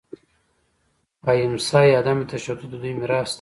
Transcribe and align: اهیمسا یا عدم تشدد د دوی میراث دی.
اهیمسا 1.31 1.79
یا 1.91 1.97
عدم 2.01 2.19
تشدد 2.33 2.69
د 2.71 2.73
دوی 2.81 2.93
میراث 2.99 3.29
دی. 3.29 3.29